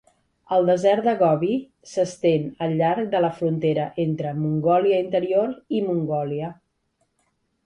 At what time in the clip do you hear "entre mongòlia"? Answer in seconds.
4.07-5.03